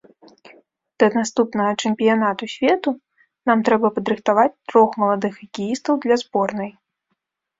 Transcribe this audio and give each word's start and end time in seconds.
Да 1.01 1.07
наступнага 1.17 1.71
чэмпіянату 1.89 2.43
свету 2.53 2.89
нам 3.49 3.57
трэба 3.69 3.87
падрыхтаваць 3.97 4.53
трох 4.73 4.97
маладых 5.03 5.37
хакеістаў 5.43 5.93
для 6.07 6.15
зборнай. 6.23 6.69